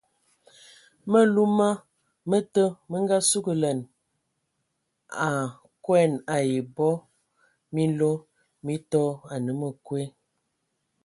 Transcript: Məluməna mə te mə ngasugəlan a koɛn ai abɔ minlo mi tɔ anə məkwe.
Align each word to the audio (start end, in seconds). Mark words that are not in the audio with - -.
Məluməna 1.11 1.67
mə 2.29 2.37
te 2.53 2.63
mə 2.89 2.97
ngasugəlan 3.03 3.79
a 5.27 5.27
koɛn 5.83 6.11
ai 6.35 6.49
abɔ 6.61 6.89
minlo 7.73 8.09
mi 8.65 8.75
tɔ 8.91 9.01
anə 9.33 9.51
məkwe. 9.59 10.01